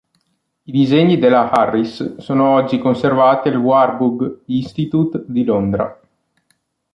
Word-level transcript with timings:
I 0.63 0.71
disegni 0.71 1.19
della 1.19 1.51
Harris 1.51 2.17
sono 2.17 2.55
oggi 2.55 2.79
conservati 2.79 3.49
al 3.49 3.57
Warburg 3.57 4.41
Institute 4.47 5.25
di 5.27 5.43
Londra. 5.43 5.95